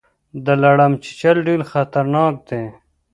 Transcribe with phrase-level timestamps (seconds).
[0.45, 2.63] د لړم چیچل ډیر خطرناک دي